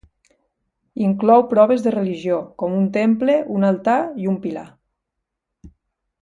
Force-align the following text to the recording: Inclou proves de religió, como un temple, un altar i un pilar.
Inclou 1.07 1.43
proves 1.51 1.85
de 1.87 1.93
religió, 1.97 2.39
como 2.63 2.79
un 2.79 2.87
temple, 2.97 3.37
un 3.59 3.69
altar 3.71 3.99
i 4.25 4.31
un 4.33 4.41
pilar. 4.47 4.65